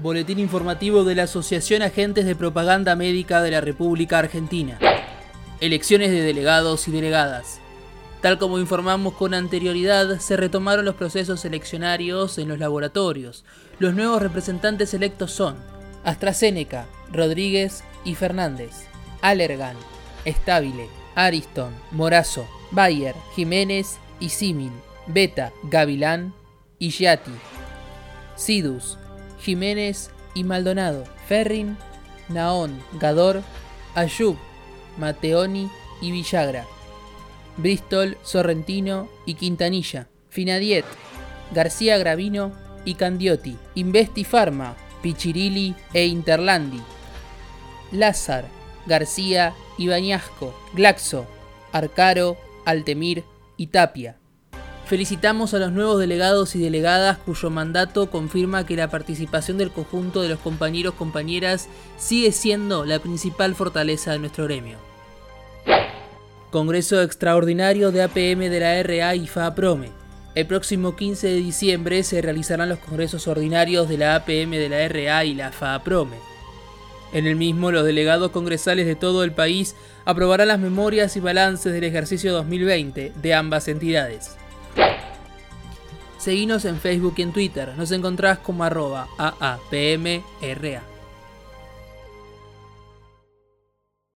[0.00, 4.78] Boletín informativo de la Asociación Agentes de Propaganda Médica de la República Argentina.
[5.60, 7.58] Elecciones de delegados y delegadas.
[8.22, 13.44] Tal como informamos con anterioridad, se retomaron los procesos eleccionarios en los laboratorios.
[13.80, 15.56] Los nuevos representantes electos son
[16.04, 18.84] AstraZeneca, Rodríguez y Fernández,
[19.20, 19.74] Allergan,
[20.24, 20.86] Estabile,
[21.16, 24.70] Ariston, Morazo, Bayer, Jiménez y Simil,
[25.08, 26.34] Beta, Gavilán
[26.78, 27.32] y Giatti,
[28.36, 28.96] Sidus,
[29.40, 31.76] Jiménez y Maldonado, Ferrin,
[32.28, 33.42] Naón, Gador,
[33.94, 34.36] Ayub,
[34.98, 35.70] Mateoni
[36.00, 36.66] y Villagra,
[37.56, 40.84] Bristol, Sorrentino y Quintanilla, Finadiet,
[41.52, 42.52] García Gravino
[42.84, 46.80] y Candiotti, Investi Pharma, Pichirilli e Interlandi,
[47.92, 48.46] Lázar,
[48.86, 51.26] García y Bañasco, Glaxo,
[51.72, 53.24] Arcaro, Altemir
[53.56, 54.16] y Tapia.
[54.88, 60.22] Felicitamos a los nuevos delegados y delegadas cuyo mandato confirma que la participación del conjunto
[60.22, 64.78] de los compañeros compañeras sigue siendo la principal fortaleza de nuestro gremio.
[66.50, 69.90] Congreso Extraordinario de APM de la RA y FAPROME.
[70.34, 74.88] El próximo 15 de diciembre se realizarán los congresos ordinarios de la APM de la
[74.88, 76.16] RA y la FAPROME.
[77.12, 81.74] En el mismo, los delegados congresales de todo el país aprobarán las memorias y balances
[81.74, 84.38] del ejercicio 2020 de ambas entidades.
[86.18, 87.74] Seguinos en Facebook y en Twitter.
[87.76, 90.97] Nos encontrás como arroba AAPMRA.